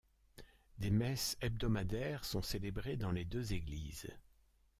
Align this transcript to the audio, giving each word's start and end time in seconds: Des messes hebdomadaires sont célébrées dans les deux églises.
Des 0.79 0.89
messes 0.89 1.37
hebdomadaires 1.43 2.25
sont 2.25 2.41
célébrées 2.41 2.97
dans 2.97 3.11
les 3.11 3.23
deux 3.23 3.53
églises. 3.53 4.11